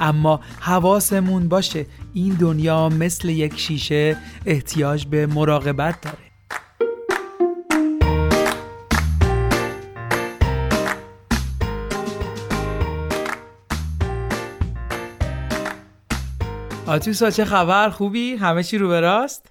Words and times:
اما 0.00 0.40
حواسمون 0.60 1.48
باشه 1.48 1.86
این 2.14 2.34
دنیا 2.34 2.88
مثل 2.88 3.28
یک 3.28 3.58
شیشه 3.58 4.16
احتیاج 4.46 5.06
به 5.06 5.26
مراقبت 5.26 6.00
داره 6.00 6.28
آتوسا 16.86 17.30
چه 17.30 17.44
خبر 17.44 17.90
خوبی؟ 17.90 18.36
همه 18.36 18.62
چی 18.62 18.78
رو 18.78 18.92
راست؟ 18.92 19.46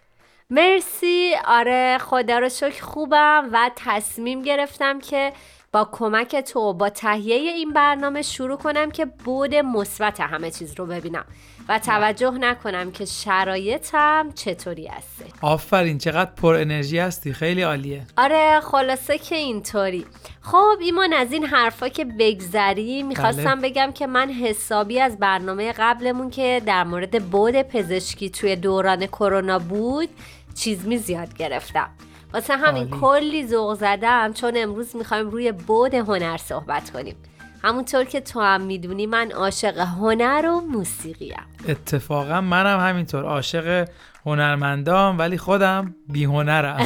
مرسی 0.49 1.33
آره 1.45 1.97
خدا 1.97 2.39
رو 2.39 2.49
شکر 2.49 2.83
خوبم 2.83 3.49
و 3.53 3.71
تصمیم 3.75 4.41
گرفتم 4.41 4.99
که 4.99 5.33
با 5.77 5.89
کمک 5.91 6.35
تو 6.35 6.73
با 6.73 6.89
تهیه 6.89 7.35
این 7.35 7.73
برنامه 7.73 8.21
شروع 8.21 8.57
کنم 8.57 8.91
که 8.91 9.05
بود 9.05 9.55
مثبت 9.55 10.19
همه 10.19 10.51
چیز 10.51 10.73
رو 10.77 10.85
ببینم. 10.85 11.25
و 11.69 11.79
توجه 11.79 12.31
نکنم 12.31 12.91
که 12.91 13.05
شرایطم 13.05 14.31
چطوری 14.35 14.87
هسته 14.87 15.25
آفرین 15.41 15.97
چقدر 15.97 16.31
پر 16.31 16.55
انرژی 16.55 16.99
هستی. 16.99 17.33
خیلی 17.33 17.61
عالیه. 17.61 18.01
آره 18.17 18.59
خلاصه 18.59 19.17
که 19.17 19.35
اینطوری. 19.35 20.05
خب 20.41 20.77
ایمان 20.81 21.13
از 21.13 21.31
این 21.31 21.45
حرفا 21.45 21.89
که 21.89 22.05
بگذری 22.05 23.03
می‌خواستم 23.03 23.55
بله. 23.55 23.69
بگم 23.69 23.91
که 23.91 24.07
من 24.07 24.29
حسابی 24.29 24.99
از 24.99 25.17
برنامه 25.19 25.73
قبلمون 25.77 26.29
که 26.29 26.61
در 26.65 26.83
مورد 26.83 27.23
بود 27.23 27.61
پزشکی 27.61 28.29
توی 28.29 28.55
دوران 28.55 29.05
کرونا 29.05 29.59
بود 29.59 30.09
چیز 30.55 30.85
می 30.85 30.97
زیاد 30.97 31.37
گرفتم. 31.37 31.89
واسه 32.33 32.57
همین 32.57 32.89
کلی 32.89 33.47
ذوق 33.47 33.73
زدم 33.73 34.33
چون 34.33 34.53
امروز 34.55 34.95
می‌خوایم 34.95 35.29
روی 35.29 35.51
بود 35.51 35.93
هنر 35.93 36.37
صحبت 36.37 36.89
کنیم. 36.89 37.15
همونطور 37.63 38.03
که 38.03 38.21
تو 38.21 38.41
هم 38.41 38.61
می‌دونی 38.61 39.05
من 39.05 39.31
عاشق 39.31 39.77
هنر 39.77 40.45
و 40.47 40.61
موسیقیم. 40.61 41.45
اتفاقا 41.67 42.41
منم 42.41 42.79
همینطور 42.79 43.23
عاشق 43.23 43.87
هنرمندام 44.25 45.19
ولی 45.19 45.37
خودم 45.37 45.95
بی 46.09 46.23
هنرم. 46.23 46.85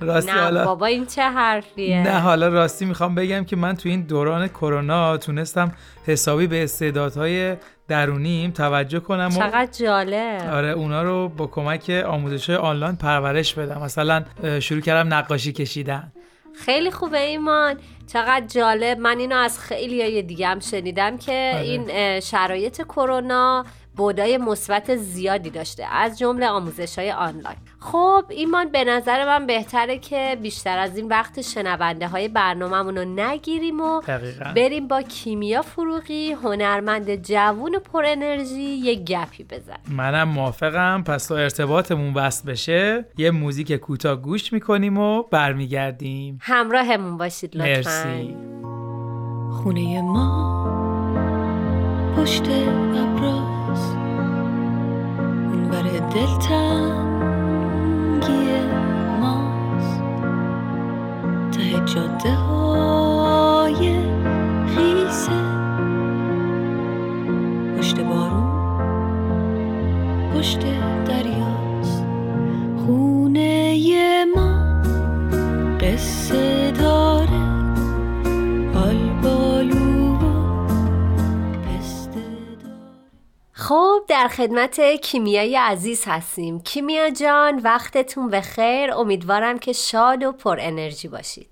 راستی 0.00 0.32
نه 0.32 0.40
حالا... 0.40 0.64
بابا 0.64 0.86
این 0.86 1.06
چه 1.06 1.22
حرفیه؟ 1.22 2.02
نه 2.02 2.20
حالا 2.20 2.48
راستی 2.48 2.84
می‌خوام 2.84 3.14
بگم 3.14 3.44
که 3.44 3.56
من 3.56 3.76
تو 3.76 3.88
این 3.88 4.02
دوران 4.02 4.48
کرونا 4.48 5.16
تونستم 5.16 5.72
حسابی 6.06 6.46
به 6.46 6.64
استعدادهای 6.64 7.56
درونیم 7.88 8.50
توجه 8.50 9.00
کنم 9.00 9.28
چقدر 9.28 9.68
جالب. 9.72 10.50
آره 10.52 10.68
اونا 10.68 11.02
رو 11.02 11.28
با 11.28 11.46
کمک 11.46 11.90
آموزش 12.06 12.50
آنلاین 12.50 12.96
پرورش 12.96 13.54
بدم. 13.54 13.82
مثلا 13.82 14.24
شروع 14.60 14.80
کردم 14.80 15.14
نقاشی 15.14 15.52
کشیدن. 15.52 16.12
خیلی 16.64 16.90
خوبه 16.90 17.20
ایمان. 17.20 17.76
چقدر 18.12 18.46
جالب. 18.46 18.98
من 18.98 19.18
اینو 19.18 19.36
از 19.36 19.60
خیلی 19.60 20.02
های 20.02 20.22
دیگه 20.22 20.48
هم 20.48 20.60
شنیدم 20.60 21.18
که 21.18 21.52
آره. 21.54 21.64
این 21.64 22.20
شرایط 22.20 22.82
کرونا 22.82 23.64
بودای 23.96 24.38
مثبت 24.38 24.96
زیادی 24.96 25.50
داشته 25.50 25.84
از 25.92 26.18
جمله 26.18 26.48
آموزش 26.48 26.98
های 26.98 27.12
آنلاین. 27.12 27.56
خب 27.80 28.24
ایمان 28.28 28.68
به 28.68 28.84
نظر 28.84 29.24
من 29.24 29.46
بهتره 29.46 29.98
که 29.98 30.38
بیشتر 30.42 30.78
از 30.78 30.96
این 30.96 31.08
وقت 31.08 31.40
شنونده 31.40 32.08
های 32.08 32.28
برنامه 32.28 33.00
رو 33.00 33.04
نگیریم 33.04 33.80
و 33.80 34.02
بریم 34.56 34.88
با 34.88 35.02
کیمیا 35.02 35.62
فروغی 35.62 36.32
هنرمند 36.32 37.14
جوون 37.14 37.74
و 37.74 37.78
پر 37.78 38.04
انرژی 38.06 38.62
یه 38.62 38.94
گپی 38.94 39.44
بزن 39.44 39.76
منم 39.88 40.28
موافقم. 40.28 41.04
پس 41.06 41.26
تو 41.26 41.34
ارتباطمون 41.34 42.14
بست 42.14 42.46
بشه 42.46 43.04
یه 43.18 43.30
موزیک 43.30 43.72
کوتاه 43.72 44.16
گوش 44.16 44.52
می‌کنیم 44.52 44.98
و 44.98 45.22
برمیگردیم. 45.22 46.38
همراهمون 46.42 47.16
باشید 47.16 47.56
لطفا. 47.56 47.90
مرسی. 47.90 48.36
خونه 49.62 50.02
ما 50.02 50.93
پشت 52.24 52.48
ابراز. 52.48 53.82
اونور 55.52 55.82
دلتنگی 56.14 57.24
ماست. 59.20 60.02
ته 61.52 61.84
جاده 61.94 62.34
های 62.34 63.84
خیسه. 64.66 65.40
پشت 67.78 68.00
بارون 68.00 68.48
پشت 70.34 70.62
دریاست. 71.04 72.04
خونه 72.86 73.76
ما 74.36 74.50
قصه 75.80 76.43
در 84.08 84.28
خدمت 84.28 84.80
کیمیای 85.02 85.56
عزیز 85.56 86.04
هستیم. 86.06 86.60
کیمیا 86.60 87.10
جان 87.10 87.60
وقتتون 87.64 88.30
به 88.30 88.40
خیر 88.40 88.92
امیدوارم 88.92 89.58
که 89.58 89.72
شاد 89.72 90.22
و 90.22 90.32
پر 90.32 90.58
انرژی 90.60 91.08
باشید. 91.08 91.48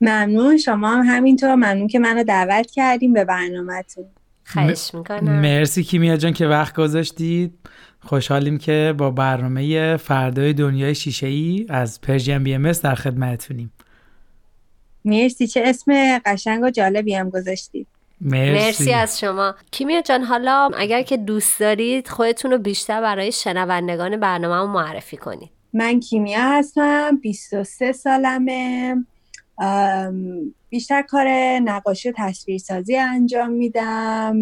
ممنون. 0.00 0.56
شما 0.56 0.88
هم 0.88 1.16
همینطور. 1.16 1.54
ممنون 1.54 1.86
که 1.86 1.98
منو 1.98 2.24
دعوت 2.24 2.70
کردیم 2.70 3.12
به 3.12 3.24
برنامهتون. 3.24 4.04
خواهش 4.44 4.90
می‌کنم. 4.94 5.40
مرسی 5.40 5.82
کیمیا 5.82 6.16
جان 6.16 6.32
که 6.32 6.46
وقت 6.46 6.76
گذاشتید. 6.76 7.58
خوشحالیم 8.00 8.58
که 8.58 8.94
با 8.98 9.10
برنامه 9.10 9.96
فردای 9.96 10.52
دنیای 10.52 10.94
شیشه 10.94 11.26
ای 11.26 11.66
از 11.68 12.00
پرژیم 12.00 12.44
بی 12.44 12.54
ام 12.54 12.72
در 12.72 12.94
خدمتتونیم. 12.94 13.72
مرسی. 15.04 15.46
چه 15.46 15.62
اسم 15.66 16.18
قشنگ 16.18 16.62
و 16.62 16.70
جالبی 16.70 17.14
هم 17.14 17.30
گذاشتید. 17.30 17.86
مرسی. 18.20 18.52
مرسی 18.52 18.92
از 18.92 19.20
شما. 19.20 19.54
کیمیا 19.70 20.00
جان 20.00 20.22
حالا 20.22 20.70
اگر 20.78 21.02
که 21.02 21.16
دوست 21.16 21.60
دارید 21.60 22.08
خودتون 22.08 22.50
رو 22.50 22.58
بیشتر 22.58 23.00
برای 23.00 23.32
شنوندگان 23.32 24.16
برنامه 24.16 24.72
معرفی 24.72 25.16
کنید. 25.16 25.50
من 25.72 26.00
کیمیا 26.00 26.42
هستم 26.42 27.16
23 27.22 27.92
سالمه. 27.92 28.96
بیشتر 30.68 31.02
کار 31.02 31.28
نقاشی 31.64 32.10
و 32.10 32.12
تصویرسازی 32.16 32.96
انجام 32.96 33.50
میدم. 33.50 34.36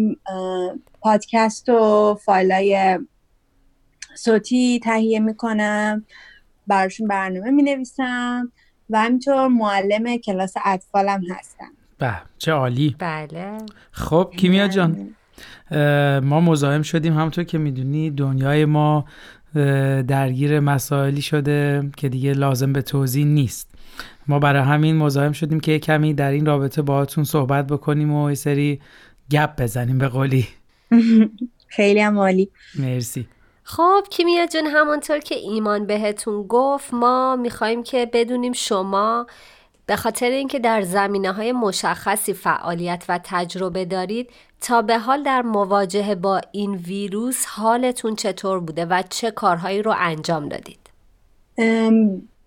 پادکست 1.01 1.69
و 1.69 2.15
فایلای 2.25 2.99
صوتی 4.15 4.79
تهیه 4.83 5.19
می‌کنم. 5.19 6.05
براشون 6.67 7.07
برنامه 7.07 7.51
می‌نویسم. 7.51 8.51
و 8.89 8.99
همینطور 8.99 9.47
معلم 9.47 10.17
کلاس 10.17 10.53
اطفالم 10.65 11.21
هستم. 11.29 11.71
به 11.99 12.13
چه 12.37 12.51
عالی. 12.51 12.95
بله. 12.99 13.57
خب 13.91 14.31
کیمیا 14.37 14.67
جان 14.67 15.15
ما 16.23 16.41
مزاحم 16.41 16.81
شدیم. 16.81 17.13
همونطور 17.13 17.43
که 17.43 17.57
می‌دونی 17.57 18.11
دنیای 18.11 18.65
ما 18.65 19.05
درگیر 20.07 20.59
مسائلی 20.59 21.21
شده 21.21 21.89
که 21.97 22.09
دیگه 22.09 22.33
لازم 22.33 22.73
به 22.73 22.81
توضیح 22.81 23.25
نیست. 23.25 23.71
ما 24.27 24.39
برای 24.39 24.61
همین 24.61 24.97
مزاحم 24.97 25.31
شدیم 25.31 25.59
که 25.59 25.79
کمی 25.79 26.13
در 26.13 26.31
این 26.31 26.45
رابطه 26.45 26.81
باهاتون 26.81 27.23
صحبت 27.23 27.67
بکنیم 27.67 28.13
و 28.13 28.29
یه 28.29 28.35
سری 28.35 28.81
گپ 29.31 29.61
بزنیم 29.61 29.97
به 29.97 30.07
قولی. 30.07 30.47
خیلی 31.67 31.99
هم 31.99 32.17
عالی. 32.17 32.49
مرسی. 32.79 33.27
خب 33.63 34.03
کیمیا 34.09 34.45
جون 34.45 34.65
همانطور 34.65 35.19
که 35.19 35.35
ایمان 35.35 35.85
بهتون 35.85 36.47
گفت 36.47 36.93
ما 36.93 37.35
می‌خوایم 37.35 37.83
که 37.83 38.09
بدونیم 38.13 38.53
شما 38.53 39.27
به 39.89 39.95
خاطر 39.95 40.29
اینکه 40.29 40.59
در 40.59 40.81
زمینه 40.81 41.31
های 41.31 41.51
مشخصی 41.51 42.33
فعالیت 42.33 43.03
و 43.09 43.19
تجربه 43.23 43.85
دارید 43.85 44.29
تا 44.61 44.81
به 44.81 44.97
حال 44.97 45.23
در 45.23 45.41
مواجهه 45.41 46.15
با 46.15 46.41
این 46.51 46.75
ویروس 46.75 47.45
حالتون 47.45 48.15
چطور 48.15 48.59
بوده 48.59 48.85
و 48.85 49.03
چه 49.09 49.31
کارهایی 49.31 49.81
رو 49.81 49.93
انجام 49.97 50.49
دادید؟ 50.49 50.79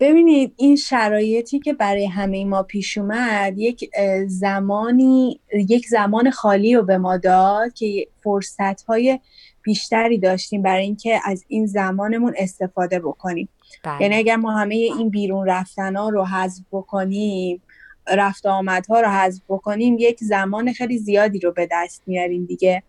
ببینید 0.01 0.55
این 0.57 0.77
شرایطی 0.77 1.59
که 1.59 1.73
برای 1.73 2.07
همه 2.07 2.45
ما 2.45 2.63
پیش 2.63 2.99
اومد 2.99 3.59
یک 3.59 3.91
زمانی 4.27 5.41
یک 5.69 5.87
زمان 5.87 6.31
خالی 6.31 6.75
رو 6.75 6.83
به 6.83 6.99
ما 6.99 7.17
داد 7.17 7.73
که 7.73 8.07
فرصت 8.23 8.83
های 8.83 9.21
بیشتری 9.63 10.19
داشتیم 10.19 10.63
برای 10.63 10.85
اینکه 10.85 11.21
از 11.25 11.45
این 11.49 11.67
زمانمون 11.67 12.35
استفاده 12.39 13.01
بکنیم 13.01 13.49
بله. 13.83 14.03
یعنی 14.03 14.17
اگر 14.17 14.37
ما 14.37 14.53
همه 14.53 14.75
این 14.75 15.11
بیرون 15.11 15.49
رفتن 15.49 15.97
ها 15.97 16.09
رو 16.09 16.25
حذف 16.25 16.63
بکنیم 16.73 17.63
رفت 18.09 18.47
آمدها 18.47 19.01
رو 19.01 19.09
حذف 19.09 19.43
بکنیم 19.49 19.97
یک 19.99 20.19
زمان 20.21 20.73
خیلی 20.73 20.99
زیادی 20.99 21.39
رو 21.39 21.53
به 21.53 21.69
دست 21.73 22.03
میاریم 22.07 22.45
دیگه 22.45 22.83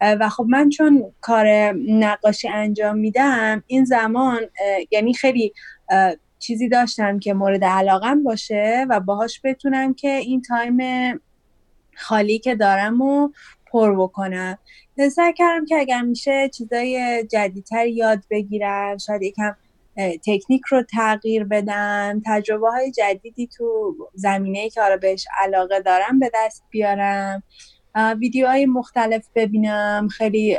و 0.00 0.28
خب 0.28 0.46
من 0.48 0.68
چون 0.68 1.12
کار 1.20 1.46
نقاشی 1.88 2.48
انجام 2.48 2.98
میدم 2.98 3.62
این 3.66 3.84
زمان 3.84 4.40
یعنی 4.90 5.14
خیلی 5.14 5.52
چیزی 6.38 6.68
داشتم 6.68 7.18
که 7.18 7.34
مورد 7.34 7.64
علاقم 7.64 8.22
باشه 8.22 8.86
و 8.88 9.00
باهاش 9.00 9.40
بتونم 9.44 9.94
که 9.94 10.08
این 10.08 10.42
تایم 10.42 10.78
خالی 11.96 12.38
که 12.38 12.54
دارم 12.54 13.00
و 13.00 13.28
پر 13.66 13.96
بکنم 13.96 14.58
سعی 15.08 15.32
کردم 15.32 15.64
که 15.64 15.76
اگر 15.76 16.02
میشه 16.02 16.48
چیزای 16.48 17.24
جدیدتر 17.30 17.86
یاد 17.86 18.22
بگیرم 18.30 18.98
شاید 18.98 19.22
یکم 19.22 19.56
تکنیک 19.96 20.62
رو 20.70 20.82
تغییر 20.82 21.44
بدم 21.44 22.22
تجربه 22.26 22.70
های 22.70 22.90
جدیدی 22.90 23.46
تو 23.46 23.96
زمینه 24.14 24.70
که 24.70 24.82
حالا 24.82 24.96
بهش 24.96 25.26
علاقه 25.40 25.80
دارم 25.80 26.18
به 26.18 26.30
دست 26.34 26.64
بیارم. 26.70 27.42
ویدیوهای 28.18 28.66
مختلف 28.66 29.26
ببینم. 29.34 30.08
خیلی 30.08 30.58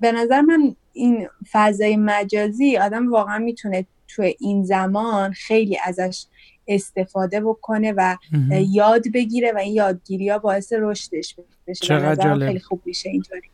به 0.00 0.12
نظر 0.12 0.40
من 0.40 0.76
این 0.92 1.28
فضای 1.52 1.96
مجازی 1.96 2.76
آدم 2.76 3.12
واقعا 3.12 3.38
می‌تونه 3.38 3.86
تو 4.08 4.32
این 4.40 4.64
زمان 4.64 5.32
خیلی 5.32 5.78
ازش 5.84 6.26
استفاده 6.68 7.40
بکنه 7.40 7.92
و 7.96 8.16
یاد 8.50 9.02
بگیره 9.14 9.52
و 9.52 9.58
این 9.58 9.74
یادگیری 9.74 10.28
ها 10.28 10.38
باعث 10.38 10.72
رشدش 10.78 11.36
بشه. 11.66 11.86
چقدر 11.86 12.38
خیلی 12.38 12.60
خوب 12.60 12.82
میشه 12.84 13.10
اینطوری. 13.10 13.50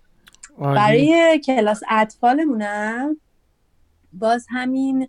برای 0.58 1.40
کلاس 1.46 1.80
اطفالمونم 1.90 3.16
باز 4.12 4.46
همین 4.50 5.08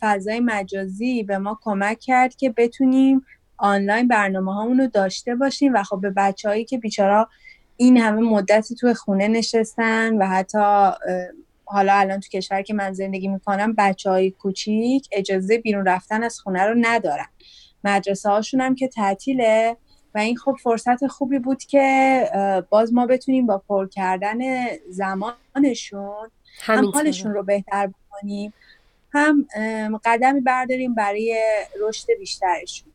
فضای 0.00 0.40
مجازی 0.40 1.22
به 1.22 1.38
ما 1.38 1.58
کمک 1.62 1.98
کرد 2.00 2.36
که 2.36 2.50
بتونیم 2.50 3.22
آنلاین 3.56 4.08
برنامه 4.08 4.82
رو 4.82 4.86
داشته 4.86 5.34
باشیم 5.34 5.74
و 5.74 5.82
خب 5.82 6.00
به 6.00 6.10
بچه 6.10 6.48
هایی 6.48 6.64
که 6.64 6.78
بیچارا 6.78 7.28
این 7.76 7.96
همه 7.96 8.20
مدتی 8.20 8.74
توی 8.74 8.94
خونه 8.94 9.28
نشستن 9.28 10.16
و 10.22 10.26
حتی 10.26 10.90
حالا 11.64 11.94
الان 11.94 12.20
تو 12.20 12.28
کشور 12.28 12.62
که 12.62 12.74
من 12.74 12.92
زندگی 12.92 13.28
می‌کنم 13.28 13.74
بچه 13.78 14.10
های 14.10 14.30
کوچیک 14.30 15.08
اجازه 15.12 15.58
بیرون 15.58 15.86
رفتن 15.86 16.22
از 16.22 16.40
خونه 16.40 16.62
رو 16.66 16.74
ندارن. 16.78 17.26
مدرسه 17.84 18.30
هاشون 18.30 18.60
هم 18.60 18.74
که 18.74 18.88
تعطیله 18.88 19.76
و 20.14 20.18
این 20.18 20.36
خب 20.36 20.56
فرصت 20.62 21.06
خوبی 21.06 21.38
بود 21.38 21.64
که 21.64 22.24
باز 22.70 22.94
ما 22.94 23.06
بتونیم 23.06 23.46
با 23.46 23.58
پر 23.58 23.88
کردن 23.88 24.38
زمانشون 24.88 26.30
هم 26.58 26.86
حالشون 26.86 27.34
رو 27.34 27.42
بهتر 27.42 27.86
بکنیم 27.86 28.52
هم 29.12 29.46
قدمی 30.04 30.40
برداریم 30.40 30.94
برای 30.94 31.42
رشد 31.80 32.06
بیشترشون. 32.18 32.92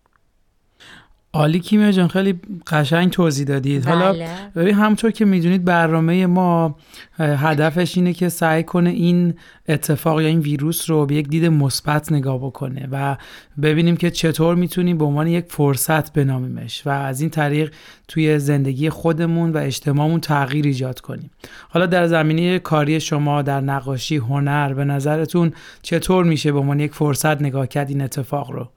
عالی 1.36 1.60
کیمیا 1.60 1.92
جان 1.92 2.08
خیلی 2.08 2.40
قشنگ 2.68 3.10
توضیح 3.10 3.46
دادید. 3.46 3.86
حالا 3.86 4.14
بله. 4.14 4.30
ببین 4.56 4.76
همطور 4.76 5.12
که 5.12 5.26
می‌دونید 5.26 5.66
برنامه 5.66 6.26
ما 6.26 6.76
هدفش 7.20 7.98
اینه 7.98 8.14
که 8.14 8.30
سعی 8.30 8.64
کنه 8.64 8.90
این 8.90 9.34
اتفاق 9.68 10.22
یا 10.22 10.28
این 10.28 10.40
ویروس 10.40 10.90
رو 10.90 11.06
به 11.06 11.16
یک 11.16 11.28
دید 11.28 11.46
مثبت 11.46 12.12
نگاه 12.12 12.38
بکنه 12.38 12.88
و 12.92 13.18
ببینیم 13.62 13.98
که 13.98 14.12
چطور 14.12 14.56
می‌تونیم 14.56 14.98
به 14.98 15.06
عنوان 15.06 15.28
یک 15.28 15.46
فرصت 15.50 16.14
بنامیمش 16.14 16.88
و 16.88 16.90
از 16.90 17.22
این 17.22 17.30
طریق 17.30 17.74
توی 18.08 18.40
زندگی 18.40 18.90
خودمون 18.90 19.52
و 19.52 19.58
اجتماعمون 19.58 20.20
تغییر 20.20 20.66
ایجاد 20.66 21.00
کنیم. 21.00 21.32
حالا 21.70 21.86
در 21.86 22.08
زمینه 22.08 22.60
کاری 22.60 23.00
شما 23.00 23.42
در 23.42 23.62
نقاشی 23.62 24.16
هنر 24.16 24.74
به 24.74 24.86
نظرتون 24.86 25.54
چطور 25.82 26.26
میشه 26.26 26.52
به 26.52 26.60
عنوان 26.60 26.80
یک 26.80 26.94
فرصت 26.94 27.42
نگاه 27.42 27.68
کرد 27.68 27.90
این 27.90 28.02
اتفاق 28.02 28.52
رو؟ 28.52 28.70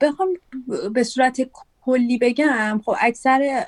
بخوام 0.00 0.28
به 0.92 1.02
صورت 1.02 1.40
کلی 1.80 2.18
بگم 2.18 2.80
خب 2.84 2.94
اکثر 3.00 3.64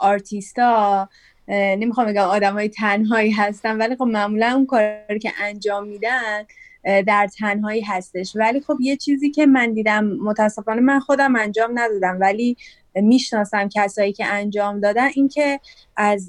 آرتیستا 0.00 1.08
نمی‌خوام 1.48 2.06
بگم 2.06 2.22
آدم 2.22 2.52
های 2.52 2.68
تنهایی 2.68 3.30
هستن 3.30 3.78
ولی 3.78 3.96
خب 3.96 4.04
معمولا 4.04 4.52
اون 4.54 4.66
کاری 4.66 5.18
که 5.18 5.32
انجام 5.40 5.86
میدن 5.88 6.44
در 6.84 7.28
تنهایی 7.38 7.80
هستش. 7.80 8.36
ولی 8.36 8.60
خب 8.60 8.76
یه 8.80 8.96
چیزی 8.96 9.30
که 9.30 9.46
من 9.46 9.72
دیدم 9.72 10.04
متاسفانه 10.04 10.80
من 10.80 11.00
خودم 11.00 11.36
انجام 11.36 11.70
ندادم 11.78 12.18
ولی 12.20 12.56
می‌شناسم 12.94 13.68
کسایی 13.68 14.12
که 14.12 14.26
انجام 14.26 14.80
دادن 14.80 15.08
اینکه 15.14 15.60
از 15.96 16.28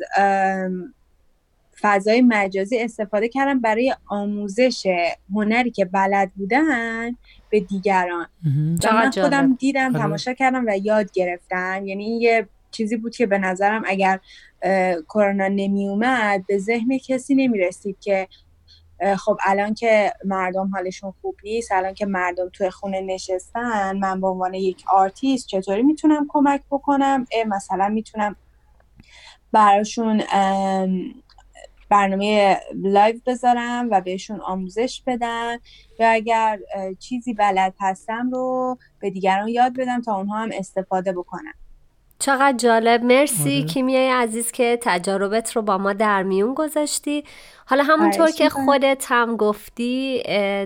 فضای 1.82 2.22
مجازی 2.22 2.80
استفاده 2.80 3.30
کردن 3.30 3.60
برای 3.60 3.96
آموزش 4.08 4.88
هنری 5.34 5.72
که 5.72 5.86
بلد 5.86 6.32
بودن 6.36 7.18
به 7.50 7.60
دیگران. 7.60 8.28
و 8.84 8.94
من 8.94 9.12
خودم 9.12 9.54
دیدم 9.54 9.94
تماشا 9.94 10.34
کردم 10.34 10.66
و 10.68 10.78
یاد 10.84 11.12
گرفتم. 11.12 11.88
یعنی 11.88 12.04
این 12.04 12.22
یه 12.22 12.48
چیزی 12.72 12.98
بود 12.98 13.16
که 13.16 13.26
به 13.26 13.38
نظرم 13.38 13.84
اگر 13.86 14.20
کرونا 15.10 15.48
نمی 15.48 15.88
اومد 15.88 16.46
به 16.48 16.58
ذهن 16.58 16.98
کسی 16.98 17.36
نمی 17.36 17.60
رسید 17.60 17.98
که 18.00 18.28
خب 19.18 19.38
الان 19.46 19.74
که 19.74 20.14
مردم 20.26 20.72
حالشون 20.74 21.14
خوب 21.22 21.36
نیست 21.44 21.72
الان 21.72 21.94
که 21.94 22.06
مردم 22.06 22.50
توی 22.54 22.70
خونه 22.70 23.02
نشستن 23.02 23.98
من 23.98 24.22
به 24.22 24.28
عنوان 24.28 24.54
یک 24.54 24.84
آرتیست 24.92 25.48
چطوری 25.48 25.84
می‌تونم 25.84 26.26
کمک 26.30 26.62
بکنم؟ 26.72 27.26
مثلا 27.48 27.90
می‌تونم 27.90 28.36
براشون 29.52 30.22
برنامه 31.90 32.60
live 32.76 33.16
بذارم 33.26 33.88
و 33.92 34.02
بهشون 34.02 34.42
آموزش 34.42 35.02
بدم 35.08 35.58
یا 36.00 36.10
اگر 36.10 36.60
چیزی 37.00 37.34
بلد 37.34 37.74
هستم 37.80 38.30
رو 38.32 38.78
به 39.00 39.10
دیگران 39.10 39.48
یاد 39.48 39.74
بدم 39.78 40.02
تا 40.02 40.16
اونها 40.18 40.38
هم 40.38 40.50
استفاده 40.54 41.14
بکنن. 41.14 41.54
چقدر 42.20 42.58
جالب. 42.58 43.04
مرسی 43.04 43.58
آره. 43.58 43.64
کیمیای 43.64 44.10
عزیز 44.10 44.52
که 44.52 44.80
تجاربت 44.82 45.56
رو 45.56 45.62
با 45.62 45.78
ما 45.78 45.94
در 45.94 46.24
میون 46.24 46.54
گذاشتی. 46.54 47.24
حالا 47.66 47.84
همونطور 47.84 48.32
که 48.32 48.50
خودت 48.50 49.06
هم 49.10 49.38
گفتی 49.38 50.24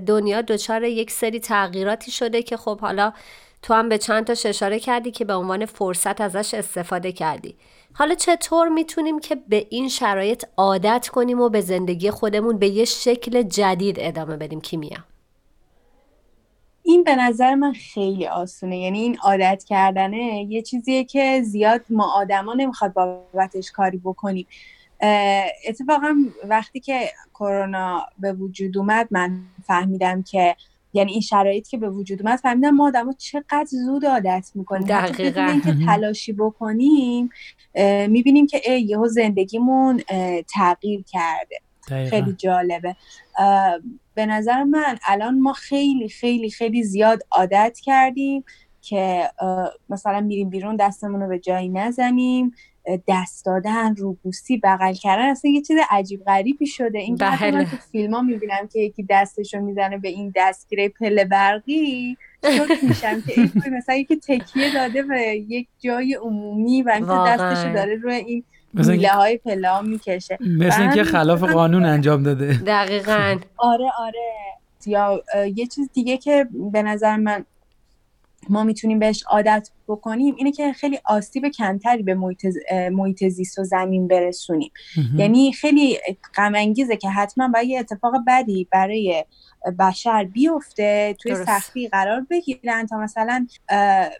دنیا 0.07 0.41
دچار 0.41 0.83
یک 0.83 1.11
سری 1.11 1.39
تغییراتی 1.39 2.11
شده 2.11 2.43
که 2.43 2.57
خب 2.57 2.79
حالا 2.79 3.13
تو 3.61 3.73
هم 3.73 3.89
به 3.89 3.97
چند 3.97 4.25
تا 4.25 4.49
اشاره 4.49 4.79
کردی 4.79 5.11
که 5.11 5.25
به 5.25 5.33
عنوان 5.33 5.65
فرصت 5.65 6.21
ازش 6.21 6.53
استفاده 6.53 7.11
کردی. 7.11 7.55
حالا 7.93 8.15
چطور 8.15 8.69
می‌تونیم 8.69 9.19
که 9.19 9.35
به 9.35 9.67
این 9.69 9.89
شرایط 9.89 10.45
عادت 10.57 11.07
کنیم 11.07 11.41
و 11.41 11.49
به 11.49 11.61
زندگی 11.61 12.11
خودمون 12.11 12.57
به 12.57 12.67
یه 12.67 12.85
شکل 12.85 13.41
جدید 13.41 13.95
ادامه 13.99 14.37
بدیم 14.37 14.61
کیمیا؟ 14.61 14.97
این 16.83 17.03
به 17.03 17.15
نظر 17.15 17.55
من 17.55 17.73
خیلی 17.73 18.27
آسونه. 18.27 18.77
یعنی 18.77 18.99
این 18.99 19.17
عادت 19.17 19.63
کردنه 19.67 20.47
یه 20.49 20.61
چیزیه 20.61 21.03
که 21.03 21.41
زیاد 21.45 21.81
ما 21.89 22.13
آدما 22.15 22.53
نمی‌خواد 22.53 22.93
بابتش 22.93 23.71
کاری 23.71 23.97
بکنیم. 23.97 24.47
اتفاقا 25.67 26.15
وقتی 26.43 26.79
که 26.79 27.09
کرونا 27.33 28.05
به 28.19 28.33
وجود 28.33 28.77
اومد 28.77 29.07
من 29.11 29.39
فهمیدم 29.67 30.23
که 30.23 30.55
یعنی 30.93 31.11
این 31.11 31.21
شرایط 31.21 31.67
که 31.67 31.77
به 31.77 31.89
وجود 31.89 32.21
اومد 32.21 32.39
فهمیدم 32.39 32.69
ما 32.69 32.87
آدما 32.87 33.13
چقدر 33.17 33.67
زود 33.85 34.05
عادت 34.05 34.51
می‌کنیم. 34.55 34.87
دقیقا. 34.87 35.41
اینکه 35.41 35.85
تلاشی 35.85 36.33
بکنیم 36.33 37.29
می‌بینیم 38.07 38.47
که 38.47 38.61
ای 38.65 38.81
یهو 38.81 39.07
زندگیمون 39.07 40.01
تغییر 40.53 41.03
کرده. 41.11 41.57
دقیقا. 41.89 42.09
خیلی 42.09 42.33
جالبه. 42.33 42.95
به 44.15 44.25
نظر 44.25 44.63
من 44.63 44.97
الان 45.07 45.39
ما 45.39 45.53
خیلی 45.53 46.09
خیلی 46.09 46.49
خیلی 46.49 46.83
زیاد 46.83 47.21
عادت 47.31 47.79
کردیم. 47.83 48.43
که 48.81 49.29
مثلا 49.89 50.21
میریم 50.21 50.49
بیرون 50.49 50.75
دستمون 50.75 51.21
رو 51.21 51.27
به 51.27 51.39
جایی 51.39 51.69
نزنیم 51.69 52.51
دست 53.07 53.45
دادن 53.45 53.95
روبوسی 53.95 54.57
بغل 54.57 54.93
کردن 54.93 55.29
اصلا 55.29 55.51
یه 55.51 55.61
چیز 55.61 55.77
عجیب 55.89 56.23
غریبی 56.25 56.67
شده. 56.67 56.99
این 56.99 57.15
بله. 57.15 57.51
من 57.51 57.63
تو 57.63 57.77
فیلم 57.91 58.13
ها 58.13 58.21
می‌بینم 58.21 58.67
که 58.73 58.79
یکی 58.79 59.05
دستشو 59.09 59.59
می‌زنه 59.59 59.97
به 59.97 60.07
این 60.07 60.33
دستگیره 60.35 60.89
پله 60.89 61.25
برقی 61.25 62.17
شک 62.43 62.83
میشم 62.89 63.21
که 63.21 63.33
این 63.41 63.51
مثلا 63.77 63.95
یکی 63.95 64.15
تکیه 64.15 64.73
داده 64.73 65.03
به 65.03 65.21
یک 65.49 65.67
جای 65.79 66.13
عمومی 66.13 66.81
و 66.81 66.89
اینکه 66.89 67.13
دستشو 67.27 67.73
داره 67.73 67.95
روی 67.95 68.15
این 68.15 68.43
میله 68.73 69.09
های 69.09 69.37
پله 69.37 69.81
می‌کشه. 69.81 70.37
مثل 70.41 70.81
اینکه 70.81 71.03
خلاف 71.03 71.43
قانون 71.43 71.85
انجام 71.85 72.23
داده. 72.23 72.53
دقیقا. 72.67 73.39
آره 73.57 73.91
آره. 73.99 74.33
یا 74.85 75.23
یه 75.55 75.67
چیز 75.67 75.89
دیگه 75.93 76.17
که 76.17 76.47
به 76.71 76.83
نظر 76.83 77.15
من 77.15 77.45
ما 78.49 78.63
می‌تونیم 78.63 78.99
بهش 78.99 79.23
عادت 79.23 79.69
بکنیم 79.87 80.35
اینه 80.37 80.51
که 80.51 80.73
خیلی 80.73 80.99
آسیب 81.05 81.47
کمتری 81.47 82.03
به 82.03 82.15
محیط 82.91 83.27
زیست 83.27 83.59
و 83.59 83.63
زمین 83.63 84.07
برسونیم. 84.07 84.71
یعنی 85.15 85.53
خیلی 85.53 85.97
غم 86.35 86.55
انگیزه 86.55 86.97
که 86.97 87.09
حتما 87.09 87.47
باید 87.47 87.69
یه 87.69 87.79
اتفاق 87.79 88.13
بدی 88.27 88.67
برای 88.71 89.25
بشر 89.79 90.23
بیفته 90.23 91.15
توی 91.19 91.31
درست. 91.31 91.45
سختی 91.45 91.87
قرار 91.87 92.25
بگیرن 92.29 92.85
تا 92.85 92.97
مثلا 92.97 93.47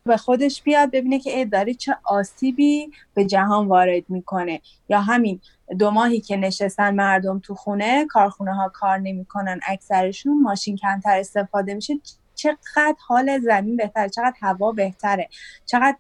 به 0.06 0.18
خودش 0.18 0.64
بیاد 0.64 0.92
ببینه 0.92 1.20
که 1.20 1.46
داره 1.46 1.74
چه 1.74 1.96
آسیبی 2.06 2.92
به 3.14 3.26
جهان 3.26 3.68
وارد 3.68 4.04
می‌کنه. 4.10 4.62
یا 4.90 5.02
همین 5.02 5.40
دو 5.80 5.92
ماهی 5.92 6.20
که 6.20 6.38
نشستن 6.38 6.96
مردم 6.96 7.40
تو 7.40 7.56
خونه 7.56 8.06
کارخونه 8.06 8.54
ها 8.54 8.70
کار 8.74 8.98
نمی‌کنن 8.98 9.60
اکثرشون 9.68 10.42
ماشین 10.42 10.78
کمتر 10.78 11.20
استفاده 11.20 11.74
میشه 11.74 11.94
چقدر 12.40 12.96
حال 13.08 13.40
زمین 13.40 13.78
بهتره 13.78 14.10
چقدر 14.10 14.34
هوا 14.42 14.72
بهتره 14.72 15.30
چقدر 15.66 15.98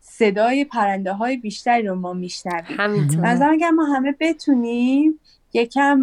صدای 0.00 0.64
پرنده 0.64 1.12
های 1.12 1.36
بیشتری 1.36 1.86
رو 1.86 1.94
ما 1.94 2.12
میشنویم. 2.12 2.80
همینطور. 2.80 3.42
اگر 3.50 3.70
ما 3.70 3.84
همه 3.84 4.14
بتونیم 4.20 5.20
یکم 5.52 6.02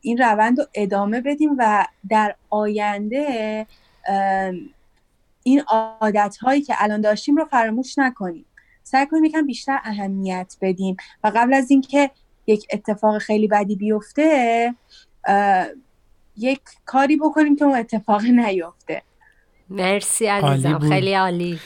این 0.00 0.18
روند 0.18 0.60
رو 0.60 0.66
ادامه 0.74 1.20
بدیم 1.20 1.50
و 1.58 1.86
در 2.08 2.34
آینده 2.50 3.66
این 5.42 5.62
عادت 5.68 6.36
هایی 6.36 6.62
که 6.62 6.74
الان 6.78 7.00
داشتیم 7.00 7.36
رو 7.36 7.44
فراموش 7.44 7.98
نکنیم. 7.98 8.44
سعی 8.82 9.06
کنیم 9.06 9.24
یکم 9.24 9.46
بیشتر 9.46 9.78
اهمیت 9.84 10.56
بدیم. 10.60 10.96
و 11.24 11.32
قبل 11.34 11.54
از 11.54 11.70
اینکه 11.70 12.10
یک 12.46 12.66
اتفاق 12.72 13.18
خیلی 13.18 13.48
بدی 13.48 13.76
بیفته 13.76 14.74
یک 16.36 16.60
کاری 16.84 17.16
بکنیم 17.16 17.56
که 17.56 17.64
اون 17.64 17.78
اتفاق 17.78 18.24
نیفته. 18.24 19.02
مرسی 19.70 20.26
عزیزم. 20.26 20.78
خیلی 20.78 21.14
عالی. 21.14 21.58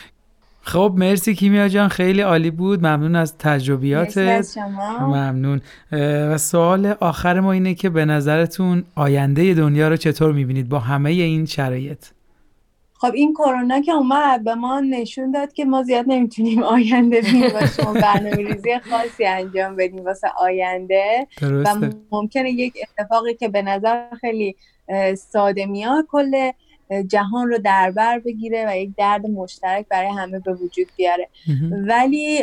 خب 0.63 0.95
مرسی 0.97 1.35
کیمیا 1.35 1.69
جان. 1.69 1.89
خیلی 1.89 2.21
عالی 2.21 2.51
بود. 2.51 2.79
ممنون 2.79 3.17
از 3.17 3.39
تجربیاتت. 3.39 4.59
ممنون. 5.01 5.61
و 5.93 6.39
سوال 6.39 6.87
آخر 6.87 7.41
ما 7.41 7.53
اینه 7.53 7.75
که 7.75 7.91
به 7.91 8.05
نظرتون 8.05 8.85
آینده 8.95 9.55
دنیا 9.55 9.89
رو 9.89 9.97
چطور 9.97 10.33
می‌بینید 10.33 10.69
با 10.69 10.79
همه 10.79 11.11
این 11.11 11.47
شرایط؟ 11.47 12.07
خب 13.01 13.13
این 13.15 13.35
کرونا 13.35 13.81
که 13.81 13.93
اومد 13.93 14.45
به 14.45 14.55
ما 14.55 14.81
نشون 14.81 15.31
داد 15.31 15.53
که 15.53 15.65
ما 15.65 15.83
زیاد 15.83 16.05
نمی‌تونیم 16.09 16.63
آینده 16.63 17.21
بینیم 17.21 17.51
و 17.55 17.67
شما 17.67 17.93
برنامه 17.93 18.37
ریزی 18.37 18.79
خاصی 18.79 19.25
انجام 19.25 19.77
بدیم 19.77 20.05
واسه 20.05 20.29
آینده. 20.39 21.27
درسته. 21.41 21.87
و 21.87 21.91
ممکنه 22.13 22.51
یک 22.51 22.75
اتفاقی 22.83 23.35
که 23.35 23.49
به 23.49 23.63
نظر 23.63 24.07
خیلی 24.21 24.57
ساده 25.17 25.67
میاد 25.67 26.07
کل 26.09 26.51
جهان 27.07 27.49
رو 27.49 27.59
در 27.59 27.91
بر 27.91 28.19
بگیره 28.19 28.67
و 28.69 28.77
یک 28.77 28.91
درد 28.97 29.27
مشترک 29.27 29.87
برای 29.89 30.09
همه 30.09 30.39
به 30.39 30.53
وجود 30.53 30.87
بیاره. 30.97 31.29
ولی 31.87 32.43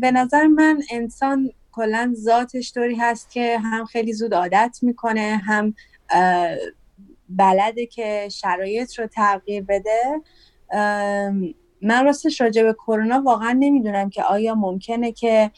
به 0.00 0.10
نظر 0.10 0.46
من 0.46 0.80
انسان 0.90 1.50
کلا 1.72 2.14
ذاتش 2.16 2.72
طوری 2.72 2.94
هست 2.94 3.30
که 3.30 3.58
هم 3.58 3.84
خیلی 3.84 4.12
زود 4.12 4.34
عادت 4.34 4.78
می‌کنه 4.82 5.40
هم 5.44 5.74
بلده 7.28 7.86
که 7.86 8.28
شرایط 8.30 8.98
رو 8.98 9.06
تغییر 9.06 9.64
بده. 9.68 10.20
من 11.82 12.04
راستش 12.04 12.40
راجع 12.40 12.62
به 12.62 12.72
کرونا 12.72 13.22
واقعا 13.26 13.56
نمی‌دونم 13.58 14.10
که 14.10 14.22
آیا 14.22 14.54
ممکنه 14.54 15.12
که 15.12 15.50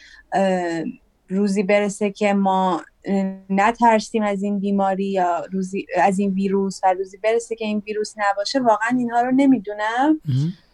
روزی 1.28 1.62
برسه 1.62 2.10
که 2.10 2.34
ما 2.34 2.82
نترسیم 3.50 4.22
از 4.22 4.42
این 4.42 4.58
بیماری 4.58 5.04
یا 5.04 5.44
روزی 5.52 5.86
از 5.96 6.18
این 6.18 6.30
ویروس 6.30 6.80
و 6.84 6.94
روزی 6.94 7.16
برسه 7.16 7.56
که 7.56 7.64
این 7.64 7.82
ویروس 7.86 8.14
نباشه. 8.16 8.60
واقعا 8.60 8.98
اینها 8.98 9.20
رو 9.20 9.30
نمی‌دونم. 9.30 10.20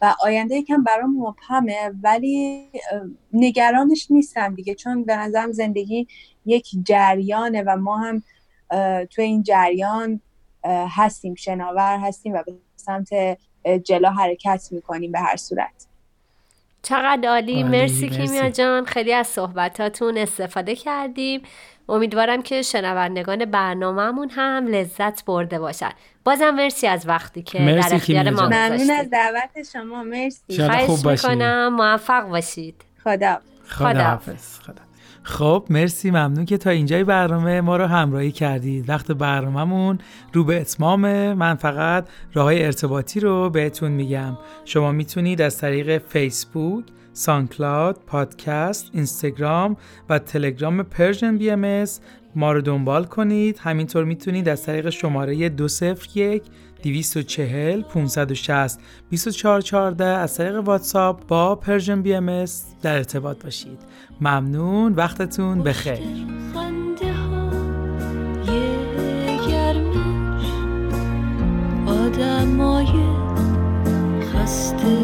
و 0.02 0.14
آینده 0.22 0.54
یکم 0.54 0.82
برام 0.82 1.16
مبهمه 1.16 1.90
ولی 2.02 2.68
نگرانش 3.32 4.10
نیستم 4.10 4.54
دیگه. 4.54 4.74
چون 4.74 5.04
به 5.04 5.16
نظرم 5.16 5.52
زندگی 5.52 6.06
یک 6.46 6.68
جریانه 6.84 7.62
و 7.62 7.76
ما 7.76 7.96
هم 7.96 8.22
تو 9.10 9.22
این 9.22 9.42
جریان 9.42 10.20
هستیم 10.90 11.35
شناور 11.35 11.99
هستیم 12.02 12.32
و 12.32 12.42
به 12.46 12.52
سمت 12.76 13.08
جلو 13.85 14.08
حرکت 14.08 14.68
می‌کنیم 14.70 15.12
به 15.12 15.20
هر 15.20 15.37
صورت. 15.37 15.87
چقدر 16.82 17.28
عالی. 17.28 17.62
مرسی 17.62 18.11
کیمیا 18.11 18.50
جان. 18.50 18.85
خیلی 18.85 19.12
از 19.12 19.26
صحبتاتون 19.26 20.18
استفاده 20.18 20.75
کردیم. 20.75 21.42
امیدوارم 21.88 22.42
که 22.42 22.62
شنوندگان 22.62 23.44
برنامهمون 23.44 24.30
هم 24.30 24.66
لذت 24.66 25.25
برده 25.25 25.58
باشن. 25.58 25.90
بازم 26.25 26.50
مرسی 26.50 26.87
از 26.87 27.08
وقتی 27.08 27.42
که 27.42 27.58
در 27.58 27.94
اختیار 27.94 28.30
ما 28.30 28.46
ممنون 28.46 28.90
از 28.90 29.11
دعوت 29.11 29.62
شما. 29.73 30.02
مرسی. 30.02 30.68
خواهش 30.68 31.04
می‌کنم. 31.04 31.75
موفق 31.75 32.28
باشید. 32.28 32.82
خدا 33.04 33.38
خدا. 33.68 34.04
حافظ. 34.04 34.58
خدا. 34.61 34.86
خب 35.28 35.66
مرسی 35.71 36.11
ممنون 36.11 36.45
که 36.45 36.59
تا 36.59 36.71
اینجای 36.71 37.04
برنامه 37.04 37.61
ما 37.61 37.76
رو 37.76 37.87
همراهی 37.87 38.33
کردید. 38.33 38.88
وقت 38.88 39.12
برنامهمون 39.12 39.99
رو 40.33 40.45
به 40.45 40.61
اتمامه 40.61 41.35
من 41.35 41.54
فقط 41.54 42.09
راه 42.35 42.52
ارتباطی 42.54 43.21
رو 43.21 43.50
بهتون 43.50 43.92
میگم. 43.92 44.38
شما 44.64 44.92
می‌تونید 44.92 45.42
از 45.42 45.59
طریق 45.59 45.99
فیسبوک 45.99 46.85
SoundCloud، 47.12 48.00
پادکست، 48.06 48.90
اینستاگرام 48.92 49.76
و 50.09 50.18
تلگرام 50.18 50.83
Persian 50.82 51.38
BM 51.38 51.85
ما 52.37 52.52
رو 52.52 52.61
دنبال 52.61 53.05
کنید. 53.05 53.59
همینطور 53.59 54.05
می‌تونید 54.05 54.49
از 54.49 54.62
طریق 54.62 54.90
شماره 54.90 55.49
201 55.49 56.43
240 56.83 57.83
560 57.83 58.81
2414 59.11 60.05
از 60.05 60.37
طریق 60.37 60.57
واتساپ 60.57 61.26
با 61.26 61.55
Persian 61.56 62.02
BM 62.02 62.44
در 62.83 62.97
ارتباط 62.97 63.45
باشید. 63.45 63.78
ممنون. 64.21 64.93
وقتتون 64.93 65.62
بخیر 65.62 65.99
آدمای 71.87 72.87
خسته. 74.33 74.95